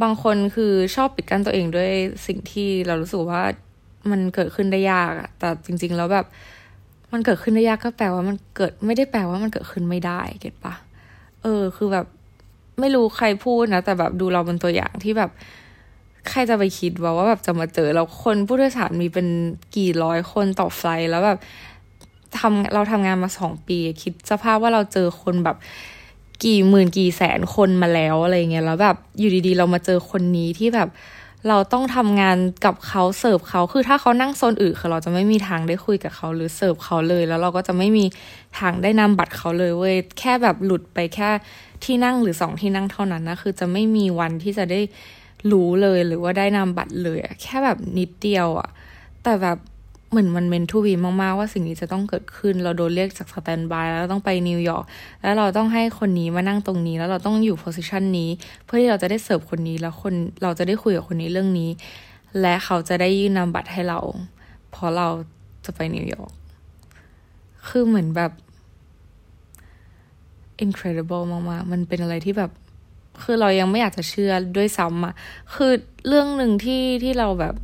[0.03, 1.91] บางคนคือชอบปิดกั้นตัวเองด้วย
[2.27, 3.43] สิ่งที่เรารู้สึกว่า
[4.11, 6.27] มันเกิดขึ้นได้ยากอะแต่จริง ๆ แล้วแบบ
[7.13, 10.75] มันเกิดขึ้นได้ยากก็แปลว่ามันเกิดไม่ได้แปลว่ามันเกิดขึ้นไม่ได้เก็ตปะ
[11.43, 12.07] เออ คือแบบ
[12.81, 15.31] ไม่รู้ใครพูดนะ แต่แบบดูเราเป็นตัวอย่างที่แบบ
[16.29, 19.29] ใครจะไปคิดว่าว่าแบบจะมาเจอแล้วคนผู้โดยสารมีเป็น
[19.77, 21.39] กี่ร้อยคนต่อไฟล์แล้วแบบ
[22.39, 25.57] ทำเราทำงานมาสองปี คิดสภาพว่าเราเจอคนแบบ
[26.45, 30.89] กี่หมื่นกี่แสนคนมาแล้วอะไรเงี้ยแล้วแบบอยู่ดีๆ เรามาเจอคนนี้ที่แบบ
[31.49, 38.05] เราต้องทำงานกับเขาเสิร์ฟเขาคือถ้าเขานั่งโซนอื่นคือเราจะไม่มีทางได้คุยกับเขาหรือเสิร์ฟเขาเลย แล้วเราก็จะไม่มี
[38.59, 41.31] ทางได้นามบัตรเขาเลยเว้ยแค่แบบหลุดไปแค่
[41.85, 44.81] ที่นั่งหรือสองที่นั่งเท่านั้นนะคือจะไม่มีวันที่จะได้
[45.53, 48.69] รู้เลยหรือว่าได้นามบัตรเลยแค่แบบนิดเดียวอะ
[49.23, 49.59] แต่แบบ
[50.11, 54.85] เหมือนมัน meant to be มาก ๆ ว่าสิ่งนี้จะต้องเกิดขึ้น เราโดนเรียกจาก standby แล้วต้องไปนิวยอร์ก
[55.23, 58.31] แล้วเราต้องให้คนนี้มานั่งตรงนี้ แล้วเราต้องอยู่ position นี้
[58.65, 61.71] เพื่อที่เราจะได้เสิร์ฟคนนี้แล้วคนเราจะได้คุยกับคนนี้เรื่องนี้
[62.41, 64.01] และเขาจะได้ยื่นนำบัตรให้เรา
[64.71, 65.09] เพราะเรา
[65.65, 66.33] จะไปนิวยอร์ก
[67.69, 68.33] คือเหมือนแบบ
[70.65, 72.51] incredible มากๆมันเป็นอะไรที่แบบ
[73.23, 75.15] คือเรายังไม่อยากจะเชื่อด้วยซ้ำอะ
[75.55, 75.73] คือ
[76.09, 77.55] เรื่องหนึ่งที่ที่เราแบบ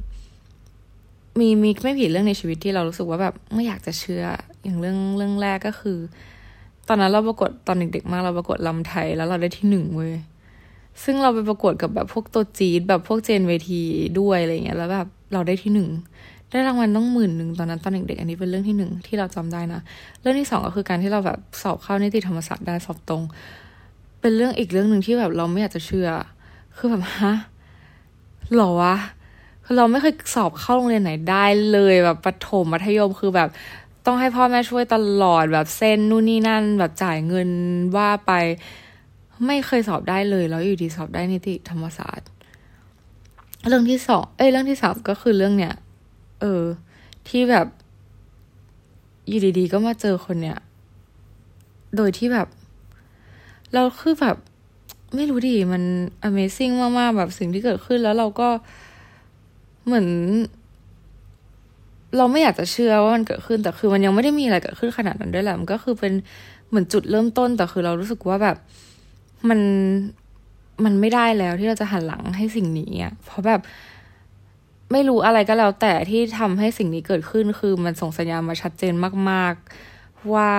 [1.38, 4.24] มีมีไม่ผิดเรื่องในชีวิตที่เรารู้สึกว่าแบบไม่อยากจะเชื่อ
[4.64, 5.98] อย่างเรื่องเรื่องแรกก็คือ
[6.88, 10.14] ตอนนั้นเราประกวดตอนเด็กๆมากเราประกวดลำไทยแล้วเราได้ที่หนึ่งเว้ย
[11.04, 13.82] ซึ่งเราไปประกวดกับแบบพวกตัวจีดแบบพวกเจนเวที
[14.20, 15.88] ด้วยอะไรเงี้ยแล้วแบบเราได้ที่หนึ่ง
[16.50, 19.80] ได้รางวัลต้องหมื่นหนึ่งตอนนั้นตอนเด็กๆอันนี้เป็นเรื่องที่หนึ่งที่เราจำได้นะ
[20.20, 23.22] เรื่องที่สองก็คือการที่เราแบบสอบเข้านิติธรรมศาสตร์ได้สอบตรง
[24.20, 26.08] เป็นเรื่องอีกเรื่องหนึ่งที่แบบเราไม่อยากจะเชื่อ
[26.76, 27.32] คือแบบฮะ
[28.54, 28.94] หรอวะ
[29.68, 33.48] คือเราไม่เคยสอบเข้าโรงเรียนไหนได้เลยแบบประถมมัธยมคือแบบ
[34.06, 37.48] ต้องให้พ่อแม่ช่วยตลอดแบบเส้นนู่นนี่นั่น แบบจ่ายเงิน
[37.96, 38.32] ว่าไป
[39.46, 42.28] ไม่เคยสอบได้เลย แล้วอยู่ดีสอบได้นิติธรรมศาสตร์
[43.68, 45.74] เรื่องที่สองเอ้ยเรื่องที่สามก็คือเรื่องเนี้ย
[46.40, 46.62] เออ
[47.28, 47.66] ที่แบบ
[49.28, 50.58] อยู่ดีๆก็มาเจอคนเนี้ย
[51.96, 52.48] โดยที่แบบ
[53.74, 54.36] เราคือแบบ
[55.14, 55.82] ไม่รู้ดิมัน
[56.28, 58.48] Amazing มากๆแบบสิ่งที่เกิดขึ้นแล้วเราก็
[59.86, 60.06] เหมือน
[62.16, 66.12] เราไม่อยากจะเชื่อว่ามันเกิดขึ้นแต่คือมันยังไม่ได้มีอะไรเกิดขึ้นขนาดนั้นด้วยแหละมันก็คือเป็น
[66.68, 68.56] เหมือนจุดเริ่มต้นแต่คือเรารู้สึกว่าแบบ
[69.48, 69.60] มัน
[70.84, 73.60] มันไม่ได้แล้วที่เราจะหันหลังให้สิ่งนี้อะเพราะแบบ
[74.92, 78.94] ไม่รู้อะไรก็แล้วแต่ที่ทำให้สิ่งนี้เกิดขึ้นคือมันส่งสัญญาณมาชัดเจน
[79.30, 79.54] มาก
[79.92, 80.52] ๆ ว่า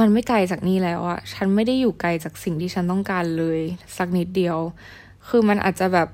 [0.00, 3.60] มันไม่ไกลจากนี่แล้วอะฉันไม่ได้อยู่ไกลจากสิ่งที่ฉันต้องการเลย
[3.96, 4.58] สักนิดเดียว
[5.28, 6.08] คือมันอาจจะแบบ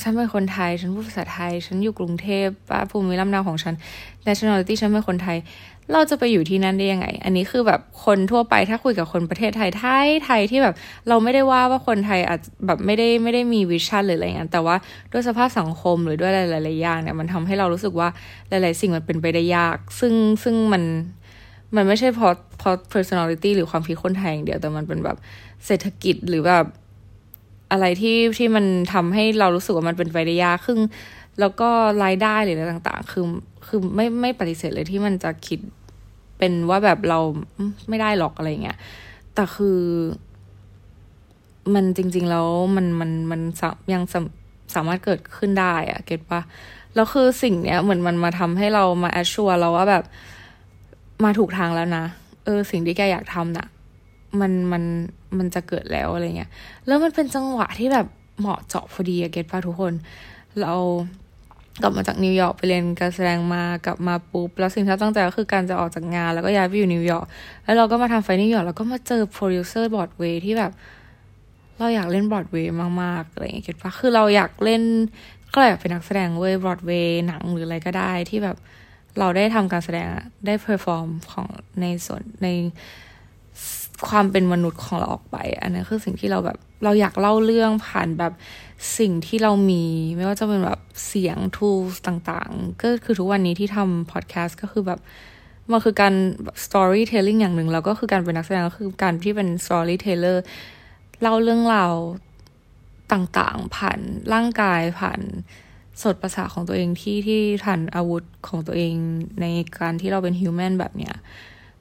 [0.00, 3.74] ฉันเป็นคนไทย ฉันพูดภาษาไทย ฉันอยู่กรุงเทพป้าภูมิลำเนาของฉัน
[4.26, 5.38] nationality ฉันเป็นคนไทย
[5.92, 10.74] เราจะไปอยู่ที่นั่นได้ยังไง อันนี้คือแบบคนทั่วไปถ้าคุยกับคนประเทศไทยไทยไทยที่แบบ
[11.08, 14.76] เราไม่ได้ว่าว่าคนไทยอาจแบบไม่ได้ไม่ได้มีวิชั่นหรืออะไรเงี้ยแต่ว่า
[15.12, 18.08] ด้วยสภาพสังคมหรือด้วยหลายๆอย่างเนี่ยมันทำให้เรารู้สึกว่า
[18.48, 20.82] หลาย ๆ สิ่งมันเป็นไปได้ยาก ซึ่งซึ่งมัน
[21.76, 25.16] มันไม่ใช่เพราะเพราะ personality หรือความคิดคนไทยอย่างเดียวแต่มันเป็นแบบ
[25.66, 26.66] เศรษฐกิจหรือแบบ
[27.72, 30.80] อะไรที่ที่มันทำให้เรารู้สึกว่ามันเป็นไปได้ยากครึ่ง
[31.40, 31.68] แล้วก็
[32.04, 33.24] รายได้หรืออะไรต่าง ๆ คือ
[33.66, 35.60] คือไม่ไม่ปฏิเสธเลยที่มันจะคิด
[36.38, 37.18] เป็นว่าแบบเรา
[37.88, 38.78] ไม่ได้หรอกอะไรเงี้ย
[39.34, 39.80] แต่คือ
[41.74, 43.40] มันจริง ๆ แล้วมันมันมัน
[43.92, 44.02] ยัง
[44.74, 46.40] สามารถเกิดขึ้นได้อะเก็ตปะ
[46.94, 50.04] แล้วคือสิ่งเนี้ยเหมือนมันมาทำให้เรามาแอชชัวเราว่าแบบ
[51.24, 52.04] มาถูกทางแล้วนะ
[52.44, 53.66] เออ สิ่งที่แกอยากทำนะ่ะ
[54.40, 54.82] มันมัน
[55.38, 56.50] มันจะเกิดแล้วอะไรเงี้ย
[56.86, 58.06] แล้วมันเป็นจังหวะที่แบบ
[58.40, 59.92] เหมาะเจาะพอดีอะ get ปะทุกคน
[60.60, 60.74] เรา
[61.82, 67.26] กลับมาจากนิวยอร์กไปเรียนการแสดงมากลับมาปุ๊บแล้วสิ่งที่ตั้งใจก็คือการจะออกจากงานแล้วก็ย้ายไปอยู่นิวยอร์ก
[67.64, 70.72] แล้วเราก็มาทำไฟนิวยอร์กแล้วก็มาเจอโปรดิวเซอร์บรอดเวย์ที่แบบ
[71.78, 74.82] เราอยากเล่นบรอดเวย์มากๆอะไรอย่างเงี้ย get ปะคือเราอยากเล่น
[75.54, 78.56] ก็อยากเป็นนักแสดงเว้ยบรอดเวย์หนังหรืออะไรก็ได้ที่แบบ
[79.18, 80.06] เราได้ทำการแสดง
[80.46, 81.46] ได้ perform ของ
[81.80, 82.48] ในส่วนใน
[84.08, 88.32] ความเป็นมนุษย์ของเราออกไป อันนั้นคือสิ่งที่เราแบบเราอยากเล่าเรื่องผ่านแบบ
[88.98, 89.84] สิ่งที่เรามี
[90.16, 95.00] ไม่ว่าจะเป็นแบบเสียง tools ต่างๆ ก็คือทุกวันนี้ที่ทำพอดแคสต์ก็คือแบบ
[95.70, 96.14] มันคือการ
[96.64, 100.38] storytelling อย่างหนึ่งแล้วก็คือการเป็นนักแสดงก็คือการที่เป็น storyteller
[101.20, 101.94] เล่าเรื่องราว
[103.12, 103.98] ต่างๆ ผ่าน
[104.32, 105.20] ร่างกายผ่าน
[106.02, 108.94] สดประสาของตัวเองที่ที่ผ่านอาวุธของตัวเอง
[109.40, 109.46] ใน
[109.80, 111.14] การที่เราเป็นฮิวแมนแบบเนี้ย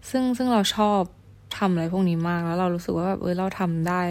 [0.10, 1.02] ซึ่งซึ่งเราชอบ
[1.58, 4.02] ทำอะไรพวกนี้มากแล้วเรารู้สึกว่าแบบเออเราทำได้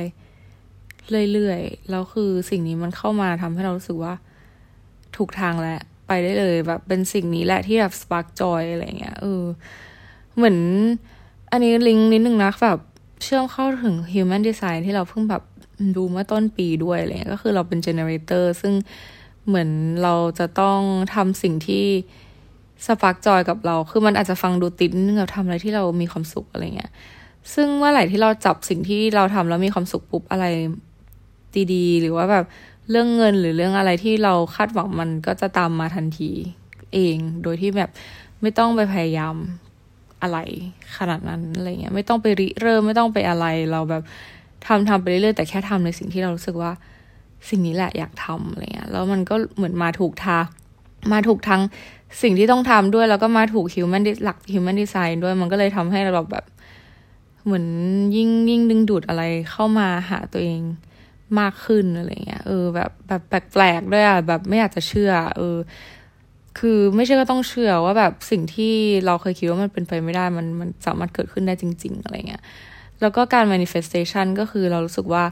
[1.33, 4.15] เรื่อยๆแล้วคือสิ่งนี้มันเข้ามาทำให้เรารู้สึกว่า
[5.17, 9.43] ถูกทางแล้วไปได้เลยแบบเป็นสิ่งนี้แหละที่แบบสปาร์กจอยอะไรเงี้ยเออ
[10.37, 10.57] เหมือน
[11.51, 12.79] อันนี้ลิงก์นิดนึงนะแบบ
[13.23, 15.43] เชื่อมเข้าถึง Human Design ที่เราเพิ่งแบบ
[15.97, 18.75] ดูเมื่อต้นปีด้วยอะไรเงี้ยก็คือเราเป็น generator ซึ่ง
[19.47, 19.69] เหมือน
[20.03, 20.81] เราจะต้อง
[21.15, 21.85] ทำสิ่งที่
[22.87, 26.91] spark joy กับเรา คือมันอาจจะฟังดูนิดนึงเราทำอะไรที่เรามีความสุขอะไรเงี้ย
[27.55, 30.47] ซึ่งเมื่อไหร่ที่เราจับสิ่งที่เราทำแล้วมีความสุขปุ๊บอะไร
[31.73, 32.45] ดีๆ หรือว่าแบบ
[32.91, 36.31] เรื่องเงินหรือเรื่องอะไรที่เราคาดหวังมันก็จะตามมาทันที
[36.95, 37.91] เองโดยที่แบบ
[38.43, 39.35] ไม่ต้องไปพยายาม
[40.23, 40.39] อะไร
[40.97, 44.03] ขนาดนั้นอะไรเงี้ยไม่ต้องไปริเริ่มไม่ต้องไปอะไรเราแบบ
[44.67, 46.73] ทำทำไปเรื่อยๆแต่แค่ทำในสิ่งที่เรารู้สึกว่า
[47.49, 50.45] สิ่งนี้แหละอยากทำอะไรเงี้ยแล้วมันก็เหมือนมาถูกทาง
[51.13, 51.63] มาถูกทั้ง
[52.23, 56.45] สิ่งที่ต้องทำด้วยแล้วก็มาถูกฮิวแมนหลักฮิวแมนดีไซน์ด้วยมันก็เลยทำให้เราแบบ
[57.45, 57.67] เหมือน
[58.17, 60.61] ยิ่งยิ่งดึงดูดอะไรเข้ามาหาตัวเอง
[61.41, 65.57] มากขึ้นอะไรเงี้ยเออแบบแบบแปลกๆด้วยอะแบบไม่อยากจะเชื่อ เออ
[66.59, 68.75] คือไม่ใช่ก็ต้องเชื่อว่าแบบสิ่งที่
[69.07, 72.43] เราเคยคิดว่ามันเป็นไปไม่ได้มันมันสามารถเกิดขึ้นได้จริง ๆ อะไรเงี้ย
[73.01, 75.25] แล้วก็การ manifestation ก็คือเรารู้สึกว่า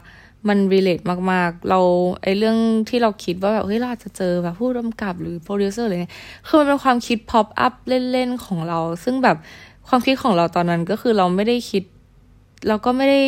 [0.47, 1.79] มัน relate มาก ๆ เรา
[2.21, 2.57] ไอเรื่อง
[2.89, 6.13] ที่เราคิดว่าแบบเฮ้ยเราอาจจะเจอแบบผู้กำกับหรือโปรดิวเซอร์อะไรเงี้ย
[6.47, 9.37] คือมันเป็นความคิด pop up เล่น ๆ ของเรา ซึ่งแบบ
[9.87, 11.83] ความคิดของเราตอนนั้นก็คือเราไม่ได้คิด
[12.67, 13.21] เราก็ไม่ได้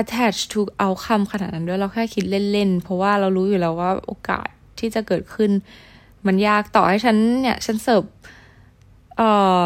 [0.00, 5.50] attach to outcome ขนาดนั้นด้วยเราแค่คิดเล่นๆ เพราะว่าเรารู้อยู่แล้วว่าโอกาสที่จะเกิดขึ้น
[6.26, 8.02] มันยากต่อให้ฉันเนี่ย ฉันเสิร์ฟ
[9.16, 9.60] เอ่อ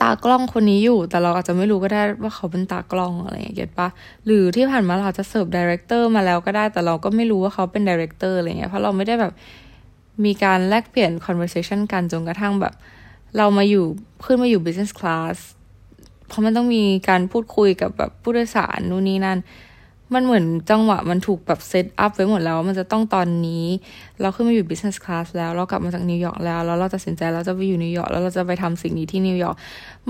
[0.00, 3.88] ตากล้องคนนี้อยู่ แต่เราอาจจะไม่รู้ก็ได้ว่าเขาเป็นตากล้องอะไรอย่างเงี้ย get ปะ
[4.26, 9.32] หรือที่ผ่านมาเราจะเสิร์ฟ director มาแล้วก็ได้ แต่เราก็ไม่รู้ว่าเขาเป็น director อะไรเงี้ยเพราะเราไม่ได้แบบ
[10.24, 12.74] มีการแลกเปลี่ยน conversation กันจนกระทั่งแบบ
[13.36, 13.84] เรามาอยู่
[14.24, 15.36] ขึ้นมาอยู่ business class
[16.32, 19.38] เพราะมันต้องมีการพูดคุยกับแบบผู้โดยสารนู่นนี่นั่น
[20.14, 23.64] มันเหมือนจังหวะมันถูกแบบ set up ไว้หมดแล้ว มันจะต้องตอนนี้
[24.20, 29.56] เราขึ้นมาอยู่ business class แล้ว เรากลับมาจากนิวยอร์กแล้ว แล้วเราตัดสินใจเราจะไปอยู่นิวยอร์กแล้วเราจะไปทำสิ่งนี้ที่นิวยอร์ก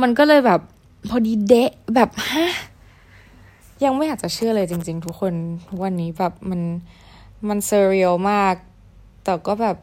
[0.03, 0.61] มันก็เลยแบบ
[1.09, 2.53] พอดีเดะแบบฮะ
[3.85, 5.35] ยังไม่อยากจะเชื่อเลยจริง ๆ ทุกคน
[5.83, 6.61] วันนี้แบบมัน
[7.49, 8.55] มัน surreal มาก
[9.25, 9.77] แต่ก็แบบ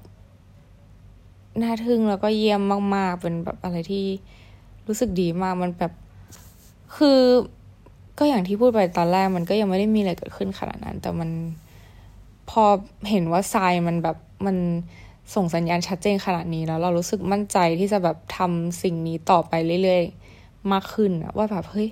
[1.62, 2.62] น่าทึ่งแล้วก็เยี่ยม
[2.95, 4.06] มาก ๆ เป็นแบบอะไรที่
[4.88, 5.93] รู้สึกดีมากมันแบบ
[6.95, 7.19] คือ
[8.19, 11.30] ก็อย่างที่พูดไปตอนแรกมันก็ยังไม่ได้มีอะไรเกิดขึ้นขนาดนั้น แต่มัน
[12.49, 12.63] พอ
[13.10, 14.58] เห็นว่าทรายมันแบบมัน
[15.36, 21.89] ส่งสัญญาณชัดเจนขนาดนี้แล้ว เรารู้สึกมั่นใจที่จะแบบทำสิ่งนี้ต่อไปเรื่อยๆ มากขึ้นว่าแบบเฮ้ย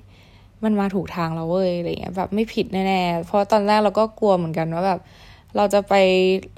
[0.63, 4.99] มันมาถูกทางแล้วเว้ยอะไรเงี้ยแบบไม่ผิดแน่ๆเพราะตอนแรกเราก็กลัวเหมือนกันว่าแบบ
[5.55, 5.93] เราจะไป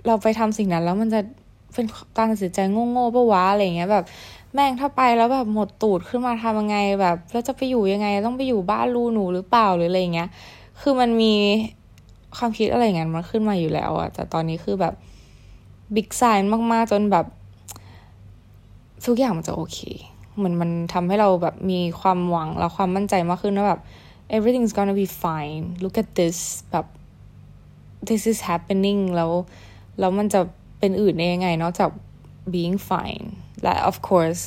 [0.08, 1.19] เราไปทำสิ่งนั้นแล้วมันจะ
[1.73, 1.86] เป็น
[2.17, 4.06] การตัดสินใจโง่ๆปะวะอะไรเงี้ยแบบ
[4.53, 10.29] แม่งถ้าไปแล้วแบบหมดตูดขึ้นมาทำยังไงแบบแล้วจะไปอยู่ยังไง ต้องไปอยู่บ้านลูหนูหรือเปล่าหรืออะไรเงี้ย
[10.81, 11.33] คือมันมี
[12.38, 14.93] ความคิดอะไรอย่างนั้นมันขึ้นมาอยู่แล้วอะแต่ตอนนี้คือแบบ
[15.95, 17.25] บิ๊กไซน์มากๆ จนแบบ
[19.05, 19.79] ทุกอย่างมันจะโอเค
[20.38, 23.81] เหมือนมันทำให้เราแบบมีความหวังแล้วความมั่นใจมากขึ้นว่าแบบ
[24.35, 26.38] everything's gonna be fine look at this
[26.71, 26.85] แบบ
[28.07, 29.31] this is happening แล้ว
[29.99, 30.41] แล้วมันจะ
[30.79, 31.89] เป็นอื่นได้ยังไงนอกจาก
[32.53, 33.27] being fine
[33.63, 34.43] และ of course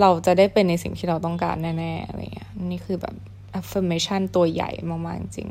[0.00, 3.14] เราจะได้เป็นในสิ่งที่เราต้องการแน่ๆอะไรเงี้ยนี่คือแบบ
[3.60, 4.70] affirmation ตัวใหญ่
[5.06, 5.48] มากๆจริง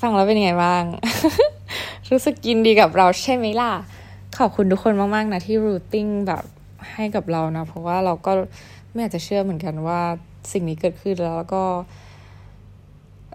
[0.00, 0.84] ฟังแล้วเป็นยังไงบ้าง
[2.10, 3.72] รู้สึกยินดีกับเราใช่ไหมล่ะ
[4.38, 6.44] ขอบคุณทุกคนมาก ๆ นะ ที่รูติ้งแบบ
[6.94, 8.32] ให้กับเรานะ เพราะว่าเราก็
[8.90, 10.00] ไม่อยากจะเชื่อเหมือนกันว่า
[10.52, 11.62] สิ่งนี้เกิดขึ้นแล้วก็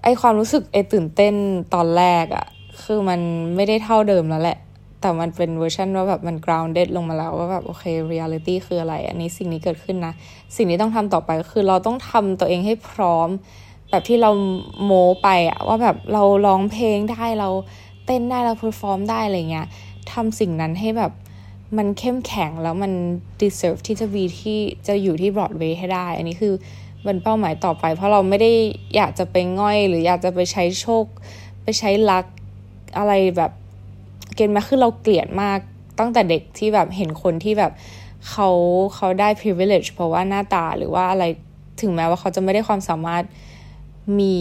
[0.03, 1.33] ไอความรู้สึกไอตื่นเต้น
[1.73, 2.45] ตอนแรกอะ
[2.83, 3.19] คือมัน
[3.55, 4.57] ไม่ได้เท่าเดิมแล้วแหละ
[5.01, 10.13] แต่มันเป็นเวอร์ชันว่าแบบมัน grounded ลงมาแล้วว่าแบบโอเค reality คืออะไร อันนี้สิ่งนี้เกิดขึ้นนะ
[10.55, 13.29] สิ่งนี้ต้องทำต่อไปก็คือเราต้องทำตัวเองให้พร้อม
[13.89, 14.31] แบบที่เรา
[14.83, 14.91] โม้
[15.23, 17.49] ไปอะว่าแบบเราร้องเพลงได้เรา
[18.05, 19.67] เต้นได้เรา perform ได้อะไรเงี้ย
[20.11, 21.11] ทำสิ่งนั้นให้แบบ
[21.77, 22.93] มันเข้มแข็งแล้วมัน
[23.41, 26.53] deserve ที่จะมีที่จะอยู่ที่บรอดเวย์ให้ได้ อันนี้คือ
[27.03, 28.51] เป็นเป้าหมายต่อไป เพราะเราไม่ได้
[28.95, 31.05] อยากจะไปง่อย หรืออยากจะไปใช้โชค
[31.63, 32.25] ไปใช้ลัก
[32.97, 33.51] อะไรแบบ
[34.35, 35.59] เกณฑ์มาคือเราเกลียดมาก
[35.99, 37.71] ตั้งแต่เด็กที่แบบเห็นคนที่แบบ
[38.29, 38.49] เขา
[38.95, 41.23] เขาได้ privilege เพราะว่าหน้าตาหรือว่าอะไร
[41.81, 43.23] ถึงแม้ว่าเขาจะไม่ได้ความสามารถ
[44.19, 44.35] มี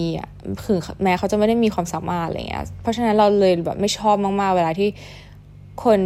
[0.64, 4.88] คือแม้เขาจะไม่ได้มีความสามารถอะไรเงี้ย เพราะฉะนั้นเราเลยแบบไม่ชอบมากๆ เวลาที่
[5.85, 6.00] คน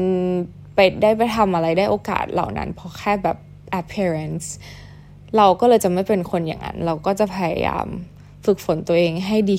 [0.75, 3.37] ไปได้ไปทำอะไรได้โอกาสเหล่านั้น เพราะแค่แบบ
[3.81, 4.47] appearance
[5.37, 7.87] เราก็เลยจะไม่เป็นคนอย่างนั้น เราก็จะพยายาม
[8.45, 9.57] ฝึกฝนตัวเองให้ดี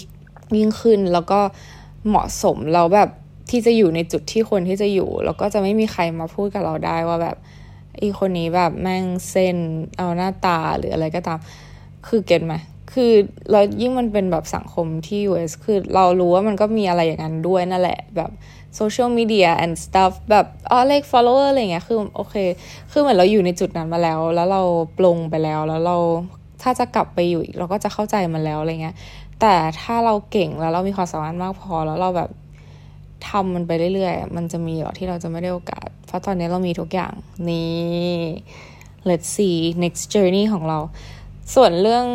[0.57, 1.39] ยิ่งขึ้น แล้วก็
[2.07, 3.09] เหมาะสมเราแบบ
[3.49, 7.37] ที่จะอยู่ในจุดที่คนที่จะอยู่ แล้วก็จะไม่มีใครมาพูดกับเราได้ว่าแบบ
[7.97, 9.57] ไอีคนนี้แบบแม่งเส้น
[9.97, 11.39] เอาหน้าตาหรืออะไรก็ตาม
[12.07, 12.55] คือเก็ตไหม
[12.93, 13.11] คือ
[13.51, 18.31] เรายิ่งมันเป็นแบบสังคมที่ US คือเรารู้ว่ามันก็มีอะไรอย่างนั้นด้วยนั่นแหละแบบ
[18.75, 22.35] โซเชียลมีเดีย and stuff แบบอ๋อเลข follower อะไรเงี้ยคือโอเค
[22.91, 24.61] คือเหมือนเราอยู่ในจุดนั้นมาแล้ว แล้วเรา
[24.97, 25.97] ปลงไปแล้วแล้วเรา
[26.61, 28.95] ถ้าจะกลับไปอยู่อีกเราก็จะเข้าใจมันแล้วอะไรเงี้ย
[29.41, 32.29] แต่ถ้าเราเก่งแล้วเรามีความสามารถมากพอแล้วเราแบบ
[33.29, 37.13] ทำมันไปเรื่อยๆ มันจะมีหรอที่เราจะไม่ได้โอกาส เพราะตอนนี้เรามีทุกอย่าง
[37.49, 37.73] นี่
[39.09, 40.79] let's see next journey ของเรา
[41.55, 42.05] ส่วนเรื่อง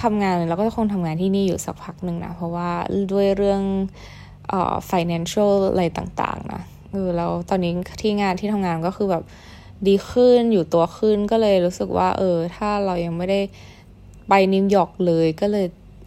[0.00, 2.70] ทำงานเราก็คงทำงานที่นี่อยู่สักพักหนึ่งนะ เพราะว่า
[3.12, 3.62] ด้วยเรื่อง
[4.48, 9.24] เอ่อ financial อะไรต่างๆนะเออแล้วตอนนี้ที่งานที่ทำงานก็คือแบบ
[9.86, 13.40] ดีขึ้นอยู่ตัวขึ้นก็เลยรู้สึกว่า เออ ถ้าเรายังไม่ได้
[14.28, 15.66] ไปนิวยอร์กเลยก็เลย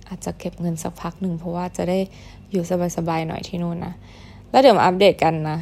[0.10, 2.00] อาจจะเก็บเงินสักพักหนึ่งเพราะว่าจะได้
[2.52, 2.64] อยู่
[2.98, 3.94] สบายๆหน่อยที่นู่นนะ
[4.54, 5.60] แล้วเดี๋ยวมาอัปเดตกันนะ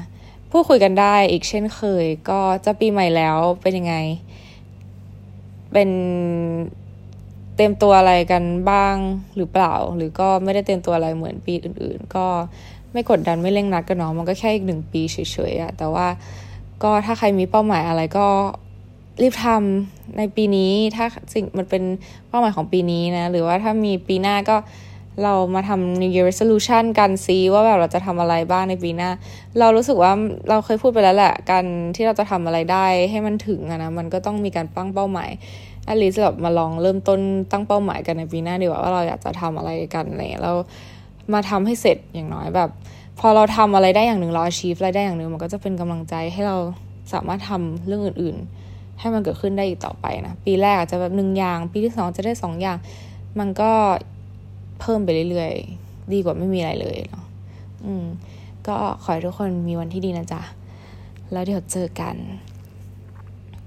[0.52, 3.96] พูดคุยกันได้อีกเช่นเคย ก็จะปีใหม่แล้วเป็นยังไง
[5.74, 5.90] เป็น
[7.58, 8.96] เต็มตัวอะไรกันบ้าง
[9.36, 12.26] หรือเปล่า หรือก็ไม่ได้เต็มตัวอะไรเหมือนปีอื่น ๆ ก็
[12.92, 15.18] ไม่กดดันไม่เร่งนัดกันเนาะมันก็แค่อีกหนึ่งปีเฉ
[15.52, 16.08] ยๆอะแต่ว่า
[16.84, 18.28] ก็ถ้าใครมีเป้าหมายอะไรก็
[19.22, 21.84] รีบทำในปีนี้ถ้าสิ่งมันเป็น
[22.28, 24.56] เป้าหมายของปีนี้นะ หรือว่าถ้ามีปีหน้าก็
[25.24, 29.10] เรามาทำ New Year Resolution กันซีว่าแบบเราจะทำอะไรบ้างในปีหน้า
[29.60, 30.12] เรารู้สึกว่า
[30.50, 35.30] เราเคยพูดไปแล้วแหละ การที่เราจะทำอะไรได้ให้มันถึงอะนะ มันก็ต้องมีการปั้งเป้าหมาย
[35.88, 37.20] อลิซแบบมาลองเริ่มต้น
[37.52, 40.58] ตั้งเป้าหมายกันในปีหน้าดีกว่าว่าเราอยากจะทำอะไรกันอะไรแล้ว
[41.34, 42.70] มาทำให้เสร็จอย่างน้อยแบบ
[43.20, 46.58] พอเราทำอะไรได้อย่างหนึ่งเรา achieve อะไรได้อย่างหนึ่งมันก็จะเป็นกำลังใจให้เรา
[47.14, 48.36] สามารถทำเรื่องอื่น
[48.68, 52.78] ๆ ให้มันเกิดขึ้นได้อีกต่อไปนะปีแรกอาจจะแบบหนึ่งอย่าง ปีที่สองจะได้สองอย่าง
[53.40, 53.72] มันก็
[54.82, 57.26] เพิ่มไปเรื่อยๆ ดีกว่าไม่มีอะไรเลยเนาะ
[57.86, 58.06] อืม
[58.68, 60.42] ก็ขอให้ทุกคนมีวันที่ดีนะจ๊ะ
[61.32, 62.16] แล้วเดี๋ยวเจอกัน